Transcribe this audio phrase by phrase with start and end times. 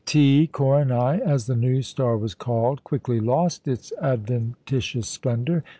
[0.03, 5.63] T Coronæ (as the new star was called) quickly lost its adventitious splendour.